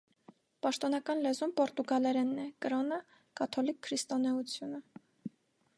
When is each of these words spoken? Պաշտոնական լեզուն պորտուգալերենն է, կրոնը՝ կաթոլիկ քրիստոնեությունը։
Պաշտոնական 0.65 1.21
լեզուն 1.25 1.53
պորտուգալերենն 1.59 2.41
է, 2.45 2.47
կրոնը՝ 2.67 2.99
կաթոլիկ 3.41 3.79
քրիստոնեությունը։ 3.89 4.83